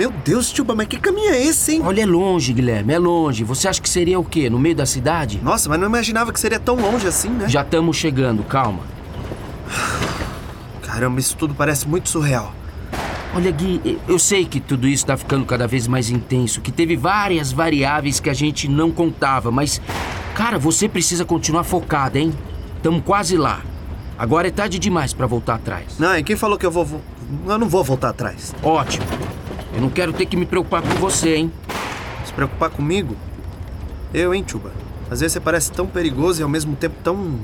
[0.00, 1.82] Meu Deus, Tuba, mas que caminho é esse, hein?
[1.84, 3.44] Olha, é longe, Guilherme, é longe.
[3.44, 4.48] Você acha que seria o quê?
[4.48, 5.38] No meio da cidade?
[5.42, 7.46] Nossa, mas não imaginava que seria tão longe assim, né?
[7.50, 8.80] Já estamos chegando, calma.
[10.80, 12.54] Caramba, isso tudo parece muito surreal.
[13.34, 16.96] Olha, Gui, eu sei que tudo isso tá ficando cada vez mais intenso, que teve
[16.96, 19.82] várias variáveis que a gente não contava, mas,
[20.34, 22.32] cara, você precisa continuar focado, hein?
[22.82, 23.60] Tamo quase lá.
[24.18, 25.98] Agora é tarde demais pra voltar atrás.
[25.98, 26.86] Não, e quem falou que eu vou.
[26.86, 27.02] vo-
[27.46, 28.54] Eu não vou voltar atrás.
[28.62, 29.04] Ótimo.
[29.74, 31.52] Eu não quero ter que me preocupar com você, hein?
[32.24, 33.16] Se preocupar comigo?
[34.12, 34.72] Eu, hein, Tuba?
[35.10, 37.34] Às vezes você parece tão perigoso e ao mesmo tempo tão.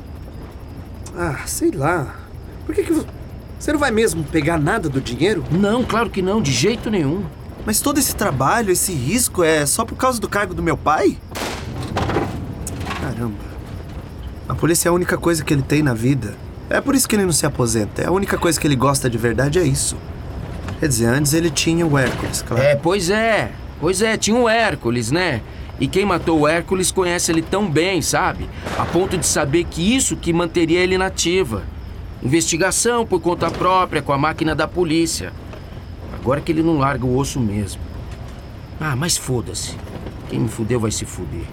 [1.16, 2.14] Ah, sei lá.
[2.64, 3.06] Por que que vo-
[3.58, 5.44] você não vai mesmo pegar nada do dinheiro?
[5.50, 7.24] Não, claro que não, de jeito nenhum.
[7.64, 11.16] Mas todo esse trabalho, esse risco é só por causa do cargo do meu pai?
[13.00, 13.34] Caramba.
[14.48, 16.34] A polícia é a única coisa que ele tem na vida.
[16.70, 18.02] É por isso que ele não se aposenta.
[18.02, 19.96] É a única coisa que ele gosta de verdade é isso.
[20.78, 22.62] Quer dizer, antes ele tinha o Hércules, claro.
[22.62, 23.50] É, pois é.
[23.80, 25.40] Pois é, tinha o Hércules, né?
[25.78, 28.48] E quem matou o Hércules conhece ele tão bem, sabe?
[28.78, 31.64] A ponto de saber que isso que manteria ele nativa.
[32.22, 35.32] Investigação por conta própria com a máquina da polícia.
[36.14, 37.80] Agora que ele não larga o osso mesmo.
[38.80, 39.76] Ah, mas foda-se.
[40.28, 41.44] Quem me fudeu vai se fuder.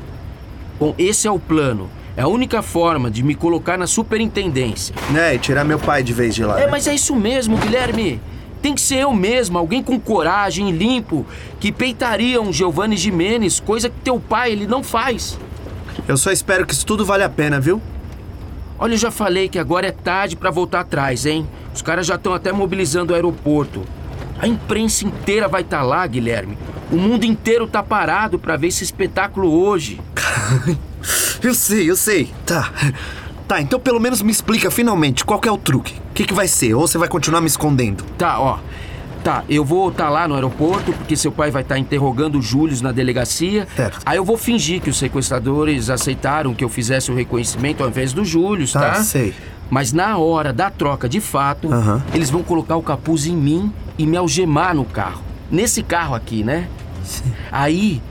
[0.79, 1.89] Bom, esse é o plano.
[2.15, 4.95] É a única forma de me colocar na superintendência.
[5.11, 6.59] Né, e tirar meu pai de vez de lá.
[6.59, 6.71] É, né?
[6.71, 8.21] mas é isso mesmo, Guilherme.
[8.63, 11.25] Tem que ser eu mesmo, alguém com coragem, limpo,
[11.59, 15.37] que peitaria um Giovanni Jimenez, coisa que teu pai ele não faz.
[16.07, 17.81] Eu só espero que isso tudo vale a pena, viu?
[18.79, 21.45] Olha, eu já falei que agora é tarde pra voltar atrás, hein?
[21.75, 23.83] Os caras já estão até mobilizando o aeroporto.
[24.39, 26.57] A imprensa inteira vai estar lá, Guilherme.
[26.89, 29.99] O mundo inteiro tá parado pra ver esse espetáculo hoje.
[31.43, 32.31] Eu sei, eu sei.
[32.45, 32.71] Tá.
[33.47, 35.93] Tá, então pelo menos me explica finalmente qual é o truque.
[36.11, 36.73] O que, que vai ser?
[36.73, 38.03] Ou você vai continuar me escondendo?
[38.17, 38.59] Tá, ó.
[39.23, 42.77] Tá, eu vou estar lá no aeroporto, porque seu pai vai estar interrogando o Júlio
[42.83, 43.65] na delegacia.
[43.73, 43.99] Certo.
[44.05, 48.11] Aí eu vou fingir que os sequestradores aceitaram que eu fizesse o reconhecimento ao invés
[48.11, 48.81] do Júlio, tá?
[48.81, 49.33] Tá, sei.
[49.69, 51.69] Mas na hora da troca de fato,
[52.13, 55.21] eles vão colocar o capuz em mim e me algemar no carro.
[55.49, 56.67] Nesse carro aqui, né?
[57.51, 58.01] Aí,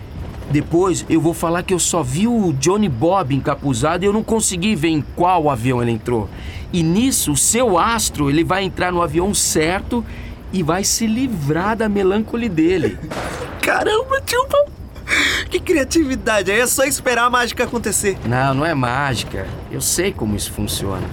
[0.53, 4.23] depois eu vou falar que eu só vi o Johnny Bob encapuzado e eu não
[4.23, 6.29] consegui ver em qual avião ele entrou.
[6.73, 10.05] E nisso, o seu astro, ele vai entrar no avião certo
[10.53, 12.99] e vai se livrar da melancolia dele.
[13.61, 14.47] Caramba, tio.
[15.51, 16.51] Que criatividade.
[16.51, 18.17] Aí é só esperar a mágica acontecer.
[18.25, 19.47] Não, não é mágica.
[19.71, 21.07] Eu sei como isso funciona.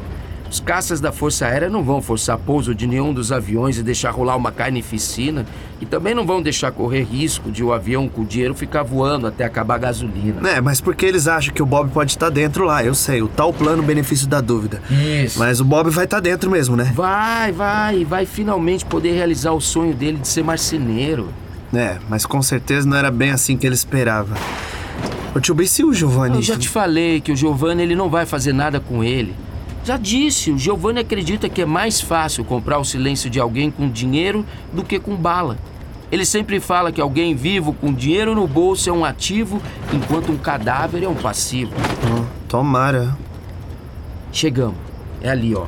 [0.50, 4.10] Os caças da Força Aérea não vão forçar pouso de nenhum dos aviões e deixar
[4.10, 5.46] rolar uma carnificina.
[5.80, 9.28] E também não vão deixar correr risco de o avião com o dinheiro ficar voando
[9.28, 10.50] até acabar a gasolina.
[10.50, 13.22] É, mas porque eles acham que o Bob pode estar dentro lá, eu sei.
[13.22, 14.82] O tal plano benefício da dúvida.
[14.90, 15.38] Isso.
[15.38, 16.92] Mas o Bob vai estar dentro mesmo, né?
[16.96, 21.30] Vai, vai, vai finalmente poder realizar o sonho dele de ser marceneiro.
[21.72, 24.36] É, mas com certeza não era bem assim que ele esperava.
[25.36, 26.38] Ô tio, e se o Giovanni...
[26.38, 29.36] Eu já te falei que o Giovanni ele não vai fazer nada com ele.
[29.84, 33.90] Já disse, o Giovanni acredita que é mais fácil comprar o silêncio de alguém com
[33.90, 35.58] dinheiro do que com bala.
[36.12, 39.62] Ele sempre fala que alguém vivo com dinheiro no bolso é um ativo,
[39.94, 41.72] enquanto um cadáver é um passivo.
[42.12, 43.16] Ó, tomara.
[44.32, 44.78] Chegamos.
[45.22, 45.66] É ali, ó.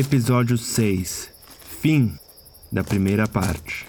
[0.00, 1.30] Episódio 6
[1.82, 2.18] Fim
[2.72, 3.86] da primeira parte.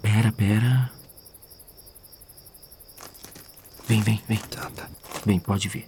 [0.00, 0.90] Pera, pera.
[3.86, 4.38] Vem, vem, vem.
[4.38, 4.88] Tá, tá.
[5.26, 5.86] Vem, pode vir.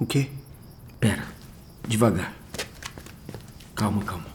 [0.00, 0.30] O quê?
[0.98, 1.28] Pera,
[1.86, 2.32] devagar.
[3.74, 4.26] Calma, calma.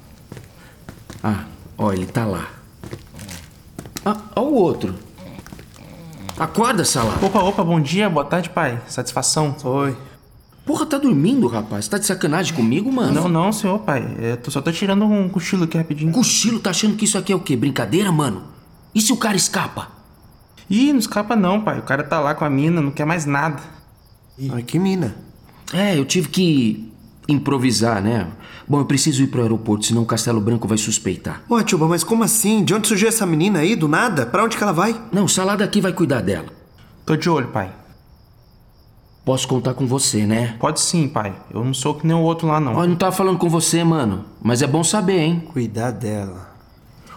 [1.23, 2.62] Ah, ó, ele tá lá.
[4.05, 4.95] Ah, ó o outro.
[6.37, 7.25] Acorda, salada.
[7.25, 8.81] Opa, opa, bom dia, boa tarde, pai.
[8.87, 9.55] Satisfação?
[9.63, 9.95] Oi.
[10.65, 11.87] Porra, tá dormindo, rapaz?
[11.87, 13.13] Tá de sacanagem comigo, mano?
[13.13, 14.15] Não, não, senhor, pai.
[14.19, 16.11] Eu tô- só tô tirando um cochilo aqui rapidinho.
[16.11, 17.55] Cochilo tá achando que isso aqui é o quê?
[17.55, 18.43] Brincadeira, mano?
[18.95, 19.89] E se o cara escapa?
[20.69, 21.79] Ih, não escapa não, pai.
[21.79, 23.61] O cara tá lá com a mina, não quer mais nada.
[24.51, 25.15] Ai, que mina.
[25.73, 26.92] É, eu tive que
[27.27, 28.27] improvisar, né?
[28.67, 31.41] Bom, eu preciso ir pro aeroporto, senão o Castelo Branco vai suspeitar.
[31.49, 32.63] Ô, tio, mas como assim?
[32.63, 34.25] De onde surgiu essa menina aí, do nada?
[34.25, 34.99] Pra onde que ela vai?
[35.11, 36.47] Não, o Salada aqui vai cuidar dela.
[37.05, 37.71] Tô de olho, pai.
[39.25, 40.55] Posso contar com você, né?
[40.59, 41.33] Pode sim, pai.
[41.49, 42.75] Eu não sou que nem o outro lá, não.
[42.75, 44.25] Ó, eu não tava falando com você, mano.
[44.41, 45.43] Mas é bom saber, hein?
[45.53, 46.52] Cuidar dela.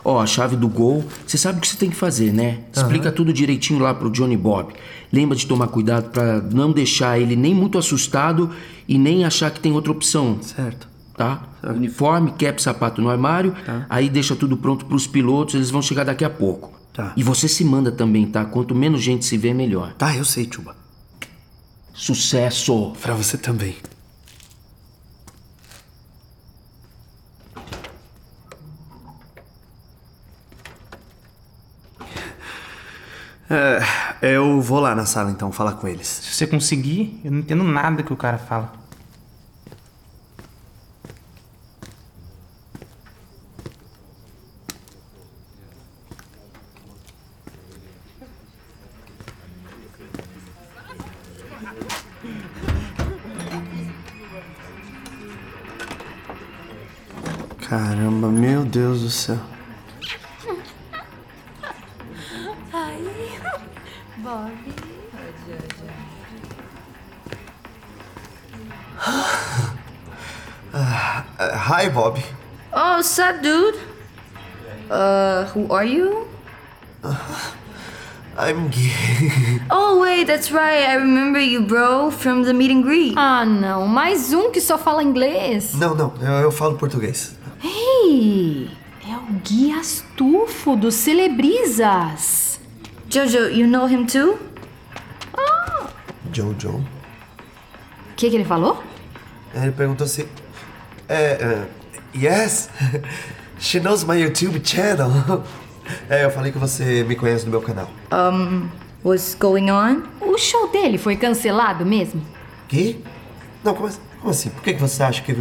[0.09, 2.61] Ó, a chave do gol, você sabe o que você tem que fazer, né?
[2.73, 4.73] Explica tudo direitinho lá pro Johnny Bob.
[5.13, 8.53] Lembra de tomar cuidado pra não deixar ele nem muito assustado
[8.87, 10.87] e nem achar que tem outra opção, Certo.
[11.17, 11.43] tá?
[11.65, 13.85] Uniforme, cap, sapato no armário, Tá.
[13.91, 16.71] aí deixa tudo pronto pros pilotos, eles vão chegar daqui a pouco.
[16.95, 17.13] Tá.
[17.17, 18.45] E você se manda também, tá?
[18.45, 19.93] Quanto menos gente se vê, melhor.
[19.95, 20.77] Tá, eu sei, Chuba.
[21.93, 22.93] Sucesso!
[23.03, 23.75] Pra você também.
[33.49, 33.81] É,
[34.37, 36.09] eu vou lá na sala então falar com eles.
[36.09, 38.73] Se você conseguir, eu não entendo nada que o cara fala.
[57.69, 59.56] Caramba, meu Deus do céu.
[70.75, 72.19] Ah, Hi, Bob.
[72.73, 73.77] Oh, sup, dude?
[74.91, 76.27] Uh, who are you?
[78.37, 79.61] I'm gay.
[79.71, 80.89] Oh, wait, that's right.
[80.89, 83.15] I remember you, bro, from the meet and greet.
[83.17, 83.87] Ah, não.
[83.87, 85.73] Mais um que só fala inglês.
[85.75, 87.35] Não, não, eu, eu falo português.
[87.65, 88.69] Ei,
[89.09, 92.61] é o guia astufo dos Celebrizas.
[93.09, 94.37] Jojo, you know him too?
[96.33, 96.69] Jojo.
[96.71, 96.85] O
[98.17, 98.83] que, que ele falou?
[99.63, 100.29] Ele perguntou se.
[101.09, 101.15] É.
[101.15, 101.67] é,
[102.15, 102.69] yes!
[103.59, 105.11] She knows my YouTube channel.
[106.11, 107.89] É, eu falei que você me conhece do meu canal.
[109.05, 110.03] What's going on?
[110.21, 112.21] O show dele foi cancelado mesmo?
[112.67, 113.01] Que?
[113.63, 114.01] Não, como assim?
[114.19, 114.51] Como assim?
[114.51, 115.33] Por que que você acha que.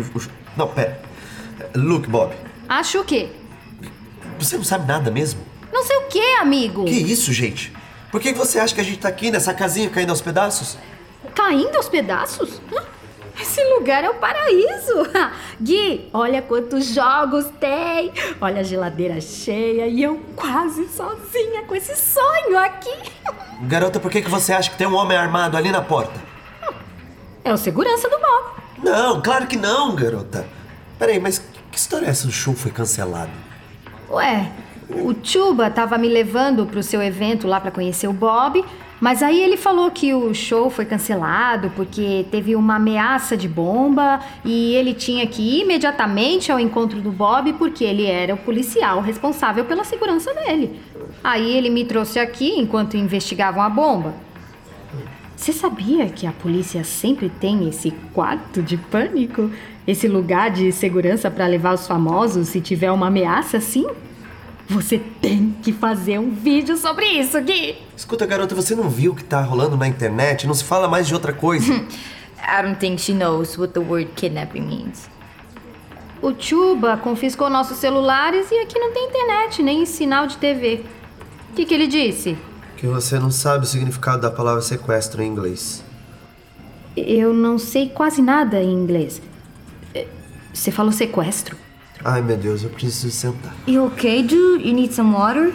[0.55, 1.01] Não, pera.
[1.75, 2.35] Look, Bob.
[2.69, 3.29] Acho o quê?
[4.37, 5.41] Você não sabe nada mesmo?
[5.73, 6.85] Não sei o quê, amigo.
[6.85, 7.73] Que isso, gente?
[8.11, 10.77] Por que que você acha que a gente tá aqui nessa casinha caindo aos pedaços?
[11.33, 12.61] Caindo aos pedaços?
[12.71, 12.83] Hã?
[13.55, 15.07] Esse lugar é o paraíso.
[15.61, 18.11] Gui, olha quantos jogos tem.
[18.41, 22.91] Olha a geladeira cheia e eu quase sozinha com esse sonho aqui.
[23.63, 26.19] Garota, por que que você acha que tem um homem armado ali na porta?
[27.45, 28.61] É o segurança do Bob.
[28.83, 30.45] Não, claro que não, garota.
[30.99, 31.39] Peraí, mas
[31.71, 32.27] que história é essa?
[32.27, 33.31] O show foi cancelado.
[34.09, 34.51] Ué,
[34.89, 38.65] o Chuba tava me levando pro seu evento lá pra conhecer o Bob,
[39.05, 44.19] mas aí ele falou que o show foi cancelado porque teve uma ameaça de bomba
[44.43, 49.01] e ele tinha que ir imediatamente ao encontro do Bob porque ele era o policial
[49.01, 50.81] responsável pela segurança dele.
[51.23, 54.15] Aí ele me trouxe aqui enquanto investigavam a bomba.
[55.35, 59.51] Você sabia que a polícia sempre tem esse quarto de pânico?
[59.85, 63.85] Esse lugar de segurança para levar os famosos se tiver uma ameaça assim?
[64.69, 67.75] Você tem que fazer um vídeo sobre isso, Gui!
[67.95, 70.47] Escuta, garota, você não viu o que tá rolando na internet?
[70.47, 71.71] Não se fala mais de outra coisa.
[72.47, 75.07] I don't think she knows what the word kidnapping means.
[76.21, 80.83] O Chuba confiscou nossos celulares e aqui não tem internet, nem sinal de TV.
[81.51, 82.37] O que, que ele disse?
[82.77, 85.81] que você não sabe o significado da palavra sequestro em inglês.
[86.95, 89.21] Eu não sei quase nada em inglês.
[89.93, 90.05] Eh,
[90.53, 91.55] Você falou sequestro?
[92.03, 93.53] Ai, meu Deus, eu preciso sentar.
[93.67, 94.67] You okay, dude?
[94.67, 95.53] You need some water?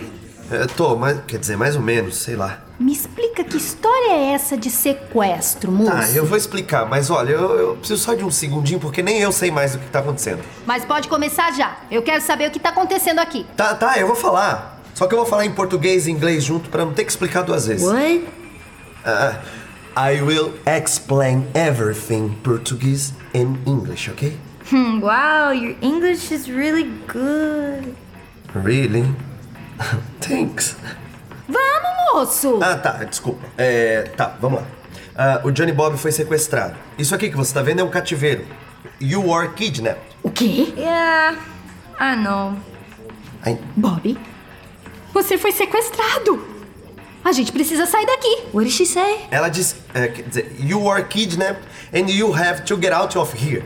[0.50, 2.58] É, tô, mas, quer dizer, mais ou menos, sei lá.
[2.78, 5.92] Me explica que história é essa de sequestro, moço?
[5.94, 9.20] Ah, eu vou explicar, mas olha, eu, eu preciso só de um segundinho, porque nem
[9.20, 10.42] eu sei mais do que tá acontecendo.
[10.66, 11.76] Mas pode começar já.
[11.90, 13.46] Eu quero saber o que tá acontecendo aqui.
[13.56, 14.80] Tá, tá, eu vou falar.
[14.94, 17.42] Só que eu vou falar em português e inglês junto pra não ter que explicar
[17.42, 17.86] duas vezes.
[17.86, 18.24] What?
[19.04, 19.40] Ah,
[19.96, 24.36] I will explain everything Portuguese and English, okay?
[24.68, 27.94] Hmm, wow, your English is really good.
[28.54, 29.04] Really?
[30.20, 30.76] Thanks.
[31.48, 32.60] Vamos, moço!
[32.62, 33.46] Ah, tá, desculpa.
[33.56, 34.66] É, tá, vamos lá.
[35.16, 36.76] Ah, o Johnny Bob foi sequestrado.
[36.98, 38.44] Isso aqui que você tá vendo é um cativeiro.
[39.00, 40.02] You were kidnapped.
[40.22, 40.72] O quê?
[40.76, 41.38] Yeah,
[41.98, 42.56] I know.
[43.44, 44.18] Ai, Bob,
[45.12, 46.46] você foi sequestrado.
[47.24, 48.44] A gente precisa sair daqui.
[48.52, 49.26] What did she say?
[49.30, 51.62] ela disse, é, quer dizer, you were kidnapped
[51.92, 53.64] and you have to get out of here.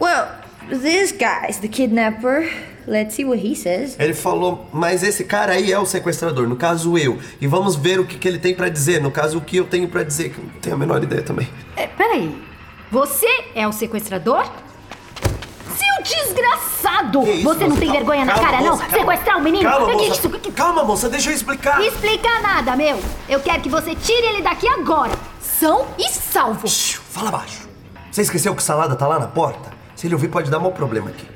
[0.00, 0.26] Well,
[0.68, 2.48] this guy's the kidnapper.
[2.86, 3.96] Let's see what he says.
[3.98, 7.18] Ele falou, mas esse cara aí é o sequestrador, no caso eu.
[7.40, 9.64] E vamos ver o que, que ele tem pra dizer, no caso o que eu
[9.66, 11.48] tenho pra dizer, que eu não tenho a menor ideia também.
[11.74, 12.40] É, peraí.
[12.92, 13.26] Você
[13.56, 14.44] é o sequestrador?
[15.76, 17.22] Seu desgraçado!
[17.22, 17.80] Que isso, você não moça?
[17.80, 18.78] tem Calma, vergonha na calma, cara, moça, não?
[18.78, 18.96] calma.
[18.98, 19.68] Sequestrar o menino?
[19.68, 20.08] Calma, Que moça.
[20.20, 20.30] isso?
[20.30, 21.82] Que- Calma, moça, deixa eu explicar.
[21.84, 23.00] Explica nada, meu.
[23.28, 25.12] Eu quero que você tire ele daqui agora.
[25.40, 26.68] São e salvo.
[26.68, 27.68] Shhh, fala baixo.
[28.12, 29.74] Você esqueceu que o salada tá lá na porta?
[29.96, 31.26] Se ele ouvir, pode dar mau problema aqui.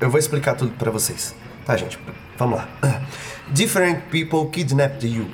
[0.00, 1.34] Eu vou explicar tudo pra vocês.
[1.66, 1.98] Tá, gente,
[2.38, 2.68] vamos lá.
[3.50, 5.26] Different people kidnapped you.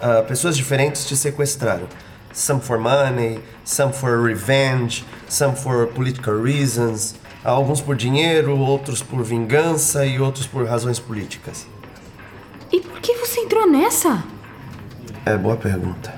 [0.00, 1.88] Uh, pessoas diferentes te sequestraram.
[2.32, 7.16] Some for money, some for revenge, some for political reasons.
[7.44, 11.66] Alguns por dinheiro, outros por vingança e outros por razões políticas.
[12.70, 14.22] E por que você entrou nessa?
[15.24, 16.14] É boa pergunta.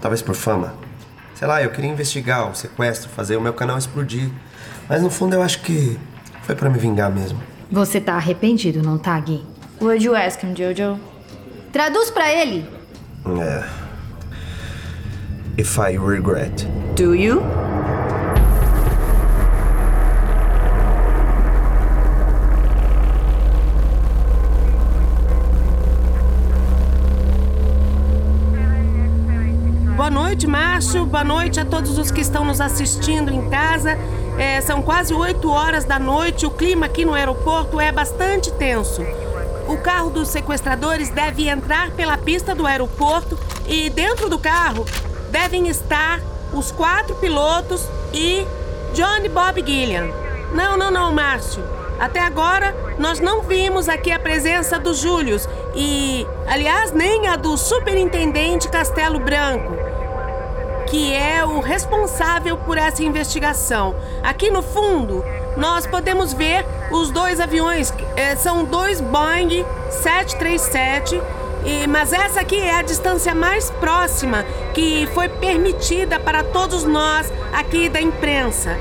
[0.00, 0.83] Talvez por fama.
[1.34, 4.30] Sei lá, eu queria investigar o sequestro, fazer o meu canal explodir.
[4.88, 5.98] Mas no fundo eu acho que
[6.42, 7.40] foi para me vingar mesmo.
[7.70, 9.44] Você tá arrependido, não tá, Gui?
[9.80, 10.98] What'd you ask him, Jojo?
[11.72, 12.68] Traduz pra ele.
[13.40, 13.64] É.
[15.58, 16.66] If I regret.
[16.94, 17.42] Do you?
[30.14, 31.04] Noite, Márcio.
[31.04, 33.98] Boa noite a todos os que estão nos assistindo em casa.
[34.38, 36.46] É, são quase 8 horas da noite.
[36.46, 39.02] O clima aqui no aeroporto é bastante tenso.
[39.66, 44.86] O carro dos sequestradores deve entrar pela pista do aeroporto e dentro do carro
[45.32, 46.20] devem estar
[46.52, 48.46] os quatro pilotos e
[48.94, 50.10] Johnny Bob Gillian.
[50.52, 51.64] Não, não, não, Márcio.
[51.98, 57.56] Até agora nós não vimos aqui a presença do Július e, aliás, nem a do
[57.56, 59.83] superintendente Castelo Branco
[60.94, 63.96] que é o responsável por essa investigação.
[64.22, 65.24] Aqui no fundo,
[65.56, 67.92] nós podemos ver os dois aviões.
[68.14, 71.20] É, são dois Boeing 737.
[71.64, 77.32] E, mas essa aqui é a distância mais próxima que foi permitida para todos nós
[77.52, 78.78] aqui da imprensa.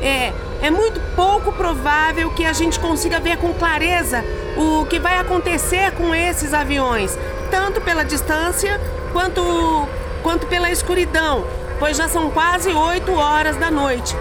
[0.00, 0.32] É,
[0.62, 4.24] é muito pouco provável que a gente consiga ver com clareza
[4.56, 7.18] o que vai acontecer com esses aviões,
[7.50, 8.80] tanto pela distância
[9.12, 9.88] quanto
[10.26, 11.46] quanto pela escuridão,
[11.78, 14.12] pois já são quase 8 horas da noite.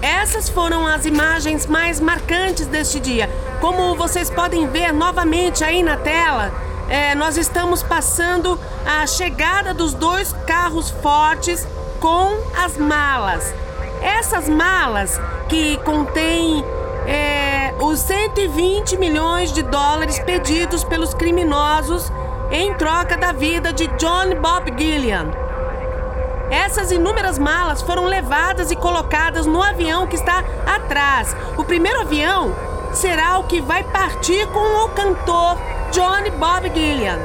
[0.00, 3.28] Essas foram as imagens mais marcantes deste dia.
[3.60, 6.50] Como vocês podem ver novamente aí na tela,
[6.88, 11.68] é, nós estamos passando a chegada dos dois carros fortes
[12.00, 13.52] com as malas.
[14.00, 15.20] Essas malas
[15.50, 16.64] que contêm
[17.06, 22.10] é, os 120 milhões de dólares pedidos pelos criminosos
[22.52, 25.30] em troca da vida de John Bob Gillian.
[26.50, 31.34] Essas inúmeras malas foram levadas e colocadas no avião que está atrás.
[31.56, 32.54] O primeiro avião
[32.92, 35.56] será o que vai partir com o cantor
[35.92, 37.18] John Bob Gillian.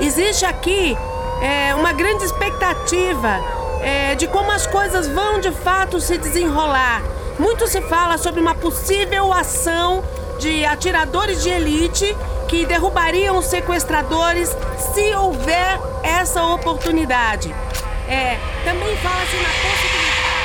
[0.00, 0.96] Existe aqui
[1.42, 3.38] é, uma grande expectativa
[3.82, 7.02] é, de como as coisas vão de fato se desenrolar.
[7.38, 10.02] Muito se fala sobre uma possível ação
[10.38, 12.16] de atiradores de elite
[12.48, 14.48] que derrubariam os sequestradores
[14.94, 17.54] se houver essa oportunidade.
[18.08, 20.36] É, também fala-se na possibilidade.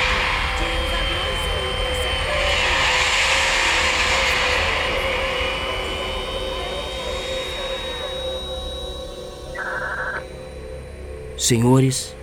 [11.38, 12.14] Senhores,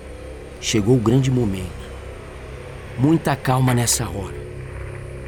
[0.62, 1.67] chegou o grande momento.
[2.98, 4.36] Muita calma nessa hora.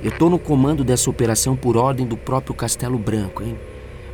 [0.02, 3.58] Eu tô no comando dessa operação por ordem do próprio Castelo Branco, hein?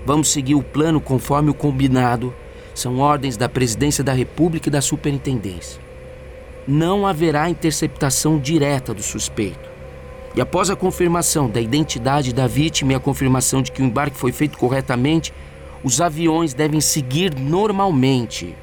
[0.07, 2.33] Vamos seguir o plano conforme o combinado.
[2.73, 5.81] São ordens da Presidência da República e da Superintendência.
[6.65, 9.69] Não haverá interceptação direta do suspeito.
[10.33, 14.15] E após a confirmação da identidade da vítima e a confirmação de que o embarque
[14.15, 15.33] foi feito corretamente,
[15.83, 18.55] os aviões devem seguir normalmente.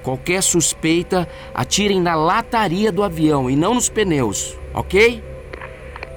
[0.00, 5.24] Qualquer suspeita, atirem na lataria do avião e não nos pneus, ok?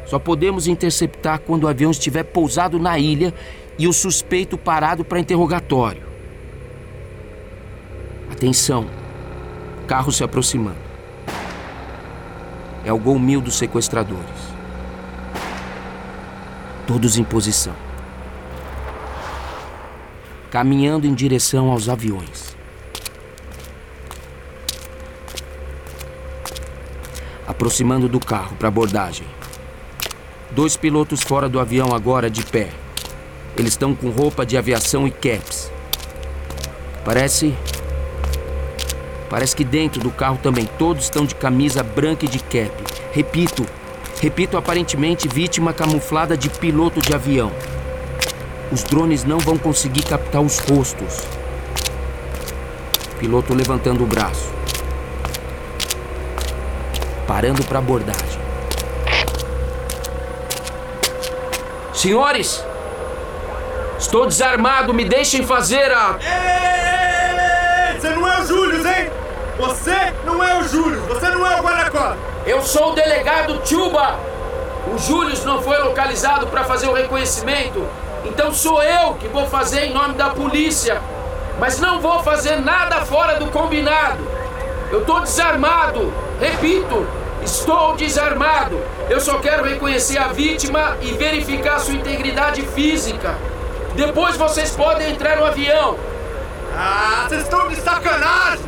[0.05, 3.33] Só podemos interceptar quando o avião estiver pousado na ilha
[3.77, 6.03] e o suspeito parado para interrogatório.
[8.31, 8.87] Atenção,
[9.87, 10.85] carro se aproximando.
[12.83, 14.53] É o gol mil dos sequestradores.
[16.85, 17.73] Todos em posição.
[20.51, 22.55] Caminhando em direção aos aviões.
[27.47, 29.25] Aproximando do carro para abordagem.
[30.51, 32.69] Dois pilotos fora do avião agora de pé.
[33.57, 35.71] Eles estão com roupa de aviação e caps.
[37.05, 37.53] Parece.
[39.29, 42.71] Parece que dentro do carro também todos estão de camisa branca e de cap.
[43.11, 43.65] Repito,
[44.21, 47.51] repito, aparentemente vítima camuflada de piloto de avião.
[48.71, 51.21] Os drones não vão conseguir captar os rostos.
[53.19, 54.53] Piloto levantando o braço.
[57.25, 58.39] Parando para abordagem.
[61.93, 62.63] Senhores,
[64.15, 66.15] Estou desarmado, me deixem fazer a.
[66.21, 69.11] Ei, você não é o Júlio, hein?
[69.57, 72.15] Você não é o Júlio, você não é o Guaracó.
[72.45, 74.17] Eu sou o delegado Chuba,
[74.87, 77.85] o O Júlio não foi localizado para fazer o reconhecimento,
[78.23, 81.01] então sou eu que vou fazer em nome da polícia.
[81.59, 84.25] Mas não vou fazer nada fora do combinado.
[84.93, 86.13] Eu tô desarmado.
[86.39, 87.05] Repito,
[87.43, 88.81] estou desarmado.
[89.09, 93.35] Eu só quero reconhecer a vítima e verificar sua integridade física.
[93.95, 95.97] Depois vocês podem entrar no avião.
[96.77, 98.65] Ah, vocês estão de sacanagem!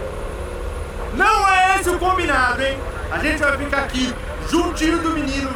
[1.13, 2.77] Não é esse o combinado, hein?
[3.11, 4.13] A gente vai ficar aqui,
[4.49, 5.49] juntinho do menino,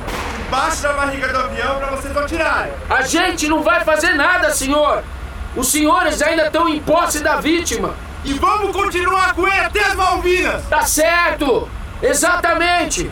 [0.45, 2.73] embaixo da barriga do avião pra vocês atirarem.
[2.89, 5.03] A gente não vai fazer nada, senhor.
[5.55, 7.93] Os senhores ainda estão em posse da vítima.
[8.25, 10.63] E vamos continuar com ele até as Malvinas!
[10.69, 11.69] Tá certo!
[12.01, 13.09] Exatamente!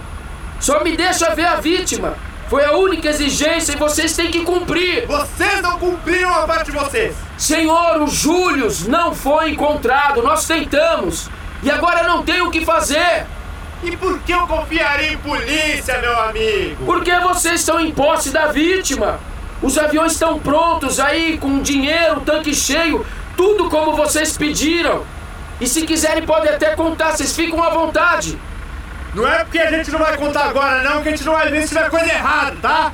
[0.59, 2.15] Só me deixa ver a vítima.
[2.49, 5.05] Foi a única exigência e vocês têm que cumprir.
[5.05, 7.15] Vocês não cumpriram a parte de vocês!
[7.37, 10.23] Senhor, o Július não foi encontrado.
[10.23, 11.29] Nós tentamos.
[11.61, 13.27] E agora não tem o que fazer.
[13.83, 16.85] E por que eu confiaria em polícia, meu amigo?
[16.85, 19.19] Porque vocês estão em posse da vítima.
[19.61, 23.05] Os aviões estão prontos aí, com dinheiro, tanque cheio,
[23.37, 25.03] tudo como vocês pediram.
[25.61, 28.39] E se quiserem, podem até contar, vocês ficam à vontade.
[29.13, 31.49] Não é porque a gente não vai contar agora, não, que a gente não vai
[31.49, 32.91] ver se tiver coisa errada, tá?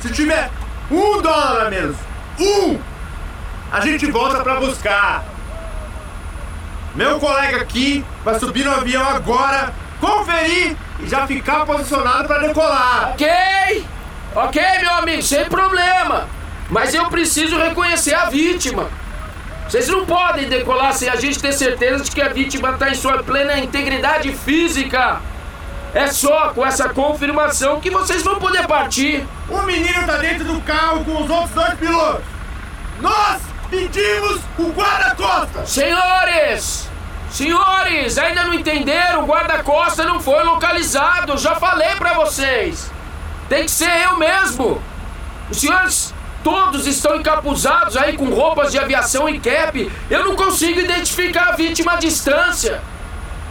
[0.00, 0.50] Se tiver
[0.90, 1.96] um dólar a menos,
[2.38, 2.78] um,
[3.72, 5.24] a gente volta pra buscar.
[6.94, 13.10] Meu colega aqui vai subir no avião agora, conferir e já ficar posicionado pra decolar.
[13.10, 13.86] Ok?
[14.34, 16.26] Ok, meu amigo, sem problema.
[16.68, 18.88] Mas eu preciso reconhecer a vítima.
[19.68, 22.94] Vocês não podem decolar sem a gente ter certeza de que a vítima está em
[22.94, 25.20] sua plena integridade física.
[25.92, 29.26] É só com essa confirmação que vocês vão poder partir.
[29.48, 32.24] O menino tá dentro do carro com os outros dois pilotos.
[33.00, 35.68] Nós pedimos o guarda-costas.
[35.68, 36.88] Senhores!
[37.30, 39.24] Senhores, ainda não entenderam?
[39.24, 41.36] O guarda-costa não foi localizado.
[41.36, 42.90] Já falei pra vocês.
[43.48, 44.80] Tem que ser eu mesmo.
[45.50, 46.14] Os senhores
[46.46, 49.92] todos estão encapuzados aí com roupas de aviação e cap.
[50.08, 52.80] Eu não consigo identificar a vítima à distância.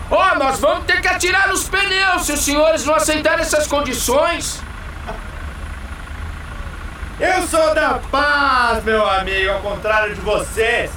[0.10, 3.68] Ó, oh, nós vamos ter que atirar nos pneus se os senhores não aceitarem essas
[3.68, 4.62] condições.
[7.20, 10.90] Eu sou da paz, meu amigo, ao contrário de vocês.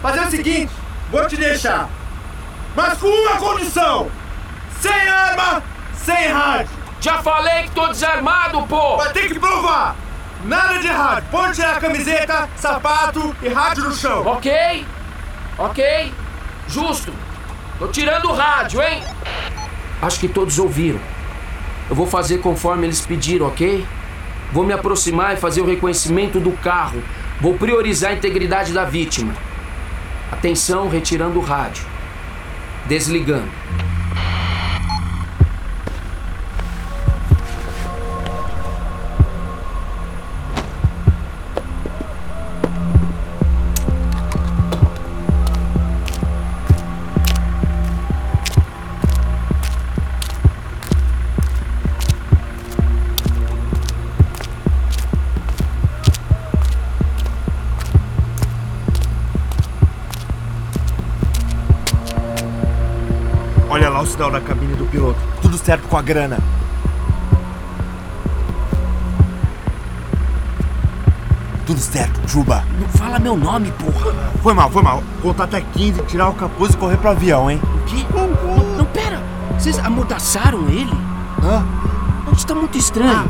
[0.00, 0.72] Fazer o seguinte,
[1.10, 1.90] vou te deixar.
[2.74, 4.10] Mas com uma condição:
[4.80, 5.62] sem arma,
[6.02, 6.81] sem rádio.
[7.02, 8.96] Já falei que tô desarmado, pô!
[8.96, 9.96] Vai ter que provar!
[10.44, 11.24] Nada de rádio.
[11.32, 14.24] Pode tirar a camiseta, sapato e rádio no chão.
[14.24, 14.86] Ok?
[15.58, 16.14] Ok?
[16.68, 17.12] Justo.
[17.80, 19.02] Tô tirando o rádio, hein?
[20.00, 21.00] Acho que todos ouviram.
[21.90, 23.84] Eu vou fazer conforme eles pediram, ok?
[24.52, 27.02] Vou me aproximar e fazer o reconhecimento do carro.
[27.40, 29.34] Vou priorizar a integridade da vítima.
[30.30, 31.84] Atenção, retirando o rádio.
[32.86, 33.50] Desligando.
[64.22, 65.18] Sinal da cabine do piloto.
[65.40, 66.38] Tudo certo com a grana.
[71.66, 72.64] Tudo certo, Chuba.
[72.80, 74.12] Não fala meu nome, porra.
[74.40, 75.02] Foi mal, foi mal.
[75.20, 77.60] Contar até 15, tirar o capuz e correr pro avião, hein?
[77.64, 78.06] O quê?
[78.14, 79.20] Não, não pera.
[79.58, 80.92] Vocês amordaçaram ele?
[81.42, 81.64] Hã?
[82.24, 83.28] Não, Isso tá muito estranho.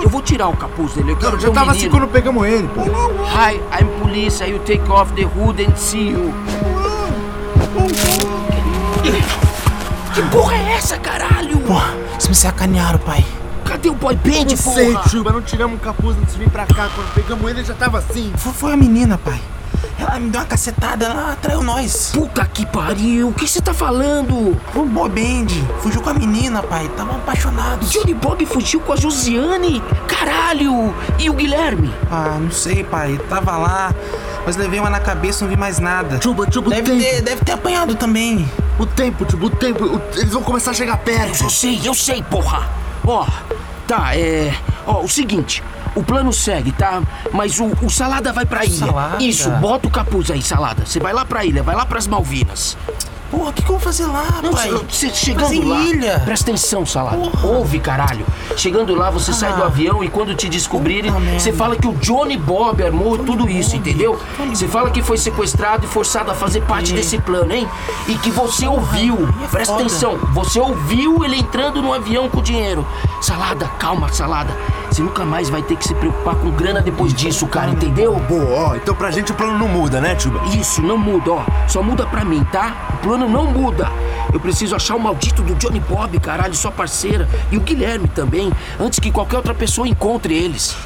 [0.00, 1.18] Eu vou tirar o capuz dele.
[1.20, 2.00] Eu já o tava assim menino.
[2.00, 2.80] quando pegamos ele, pô.
[2.80, 4.42] Hi, I'm police.
[4.42, 6.32] I will take off the hood and see you.
[10.18, 11.60] Que porra é essa, caralho?
[11.60, 13.24] Porra, vocês me sacanearam, pai.
[13.64, 14.74] Cadê o boy band, Não porra?
[14.74, 16.88] sei, Chuba, não tiramos o capuz antes de vir pra cá.
[16.92, 18.32] Quando pegamos ele, ele já tava assim.
[18.36, 19.40] Foi, foi a menina, pai.
[19.96, 22.10] Ela me deu uma cacetada, ela atraiu nós.
[22.12, 23.28] Puta que pariu.
[23.28, 24.60] O que você tá falando?
[24.74, 26.90] O boy band fugiu com a menina, pai.
[26.96, 27.86] Tava apaixonado.
[27.86, 29.80] Johnny Bob fugiu com a Josiane?
[30.08, 30.92] Caralho!
[31.16, 31.94] E o Guilherme?
[32.10, 33.20] Ah, não sei, pai.
[33.28, 33.94] Tava lá,
[34.48, 36.18] mas levei uma na cabeça e não vi mais nada.
[36.22, 37.02] Chuba, Chuba, Deve tempo.
[37.02, 38.50] ter, deve ter apanhado também.
[38.78, 39.84] O tempo, Chuba, o tempo.
[39.84, 41.44] o- Eles vão começar a chegar perto.
[41.44, 42.66] Eu sei, eu sei, porra.
[43.06, 43.26] Ó,
[43.86, 44.54] tá, é.
[44.86, 45.62] Ó, o seguinte.
[45.94, 47.02] O plano segue, tá?
[47.30, 48.86] Mas o, o Salada vai pra ilha.
[48.86, 49.22] Salada?
[49.22, 50.86] Isso, bota o capuz aí, Salada.
[50.86, 52.74] Você vai lá pra ilha, vai lá pras Malvinas.
[53.30, 54.70] Porra, o que, que eu vou fazer lá, Não, pai?
[54.88, 55.80] você chegando Mas em lá.
[55.82, 56.20] ilha.
[56.24, 57.30] Presta atenção, Salada.
[57.44, 58.24] Ouve, caralho.
[58.56, 59.66] Chegando lá, você sai do Ah.
[59.66, 61.40] avião e quando te descobrirem, Puta merda.
[61.40, 64.18] você fala que o Johnny Bob armou tudo isso, entendeu?
[64.48, 67.68] Você fala que foi sequestrado e forçado a fazer parte desse plano, hein?
[68.08, 69.28] E que você ouviu.
[69.44, 69.84] é Presta foda.
[69.84, 70.16] atenção.
[70.32, 72.86] Você ouviu ele entrando no avião com dinheiro.
[73.20, 74.56] Salada, calma, Salada.
[74.90, 78.14] Você nunca mais vai ter que se preocupar com grana depois disso, cara, entendeu?
[78.28, 80.40] Boa, ó, então pra gente o plano não muda, né, Tuba?
[80.56, 81.42] Isso, não muda, ó.
[81.68, 82.74] Só muda pra mim, tá?
[82.94, 83.90] O plano não muda.
[84.32, 87.28] Eu preciso achar o maldito do Johnny Bob, caralho, sua parceira.
[87.50, 90.76] E o Guilherme também, antes que qualquer outra pessoa encontre eles.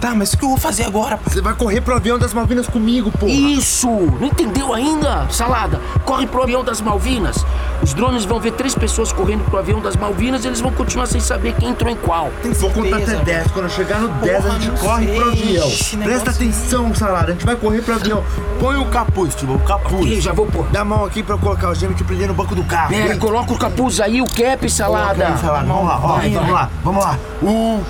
[0.00, 1.32] Tá, mas o que eu vou fazer agora, pai?
[1.32, 3.30] Você vai correr pro avião das Malvinas comigo, porra.
[3.30, 3.88] Isso!
[3.88, 5.28] Não entendeu ainda?
[5.30, 7.46] Salada, corre pro avião das Malvinas.
[7.82, 11.06] Os drones vão ver três pessoas correndo pro avião das Malvinas e eles vão continuar
[11.06, 12.30] sem saber quem entrou em qual.
[12.42, 13.24] Tem Vou contar até certeza?
[13.24, 13.50] 10.
[13.50, 15.14] Quando eu chegar no 10, a gente corre sei.
[15.16, 15.68] pro avião.
[15.68, 17.28] Presta negócio- atenção, Salada.
[17.28, 18.22] A gente vai correr pro avião.
[18.60, 20.06] Põe o capuz, Tuba, o capuz.
[20.06, 20.64] Ih, já vou pôr.
[20.70, 22.90] Dá a mão aqui pra eu colocar o gêmeo que prender no banco do carro.
[22.90, 25.26] Pera, coloca o capuz aí, o cap, salada.
[25.28, 25.66] Aí, Salada.
[25.66, 26.52] Vamos lá, ó, Vai, vamos vai.
[26.52, 27.18] lá, vamos lá.
[27.42, 27.80] Um,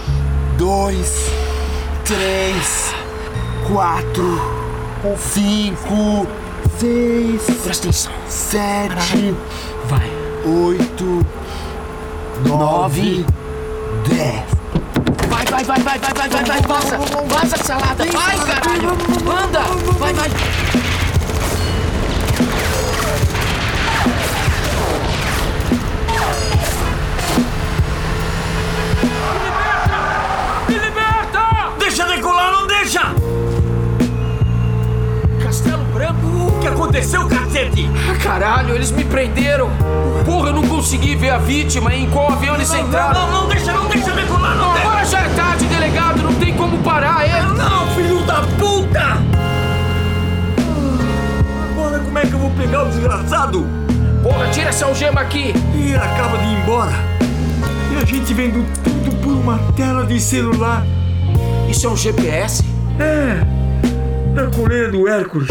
[0.57, 1.31] dois,
[2.05, 2.94] três,
[3.70, 4.40] quatro,
[5.18, 6.26] cinco,
[6.78, 8.12] seis, Presta atenção.
[8.26, 9.35] sete, Vai
[10.44, 11.24] oito,
[12.46, 13.24] nove,
[14.09, 14.42] dez.
[15.28, 16.98] Vai, vai, vai, vai, vai, vai, vai, vai, passa!
[16.98, 18.05] Passa, salada!
[18.05, 18.96] Vai, caralho!
[19.24, 19.61] Manda!
[19.98, 20.82] Vai, vai!
[41.52, 43.30] Vítima em qual avião eles Não, entraram!
[43.30, 44.88] não, não deixa, não deixa decolar, não deixa!
[44.88, 47.58] Agora já é tarde, delegado, não tem como parar ele!
[47.58, 49.18] Não, filho da puta!
[51.70, 53.66] Agora como é que eu vou pegar o desgraçado?
[54.22, 55.52] Porra, tira essa algema aqui!
[55.74, 56.92] Ele acaba de ir embora.
[57.92, 60.86] E a gente vendo tudo por uma tela de celular.
[61.68, 62.64] Isso é um GPS?
[62.98, 63.44] É,
[64.34, 65.48] da coleira do Hércules.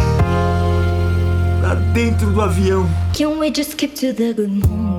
[1.62, 2.90] Lá dentro do avião.
[3.16, 4.91] Can we just skip to the good moments?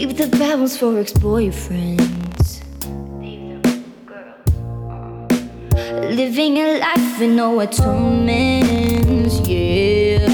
[0.00, 2.62] Leave the bad ones for ex-boyfriends.
[3.20, 4.34] Leave them, girl.
[6.08, 10.24] Living a life with no atonements, yeah.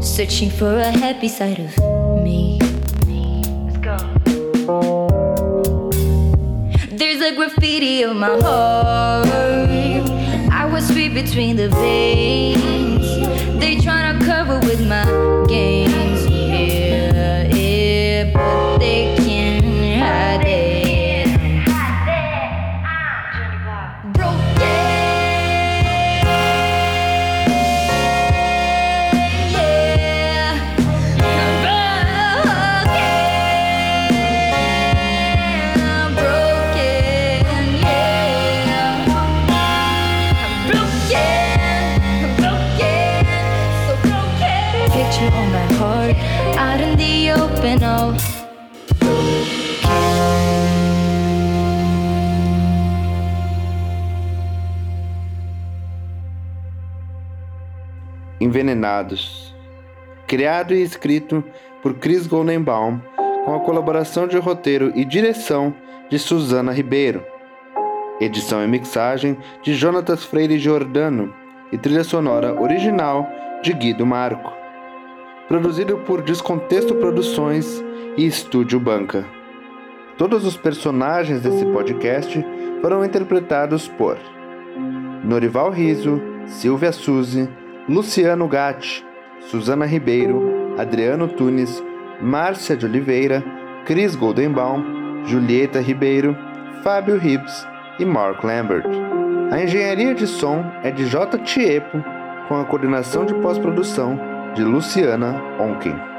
[0.00, 1.76] Searching for a happy side of
[2.24, 2.58] me.
[6.90, 9.28] There's a graffiti on my heart.
[10.50, 13.04] I was free between the veins.
[13.60, 15.04] They tryna cover with my
[15.46, 16.15] games,
[60.26, 61.42] Criado e escrito
[61.82, 63.00] por Chris Goldenbaum,
[63.44, 65.74] com a colaboração de roteiro e direção
[66.10, 67.24] de Suzana Ribeiro.
[68.20, 71.32] Edição e mixagem de Jonatas Freire Giordano
[71.70, 73.28] e trilha sonora original
[73.62, 74.52] de Guido Marco.
[75.48, 77.84] Produzido por Descontexto Produções
[78.16, 79.24] e Estúdio Banca.
[80.16, 82.44] Todos os personagens desse podcast
[82.80, 84.16] foram interpretados por
[85.22, 87.48] Norival Riso, Silvia Suzy,
[87.88, 89.04] Luciano Gatti,
[89.48, 91.80] Suzana Ribeiro, Adriano Tunes,
[92.20, 93.44] Márcia de Oliveira,
[93.84, 96.36] Cris Goldenbaum, Julieta Ribeiro,
[96.82, 97.64] Fábio Hibbs
[98.00, 98.88] e Mark Lambert.
[99.52, 101.38] A engenharia de som é de J.
[101.38, 102.02] Tiepo,
[102.48, 104.18] com a coordenação de pós-produção
[104.56, 106.15] de Luciana Onken.